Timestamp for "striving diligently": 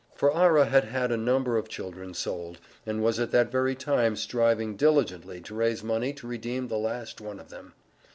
4.15-5.41